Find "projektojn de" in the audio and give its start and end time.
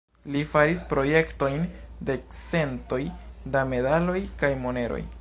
0.93-2.17